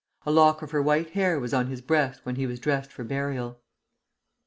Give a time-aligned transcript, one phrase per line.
[0.25, 3.03] A lock of her white hair was on his breast when he was dressed for
[3.03, 3.59] burial.